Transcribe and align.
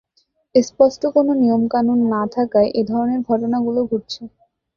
স্পষ্ট 0.55 1.01
কোন 1.15 1.27
নিয়ম-কানুন 1.41 1.99
না 2.13 2.21
থাকায় 2.33 2.69
এ 2.71 2.89
ধরনের 2.89 3.19
ঘটনাগুলো 3.29 3.79
ঘটেছে। 3.85 4.21